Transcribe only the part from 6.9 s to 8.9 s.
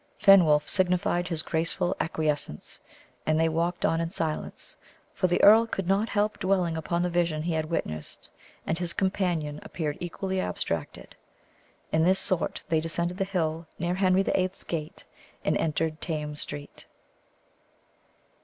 the vision he had witnessed, and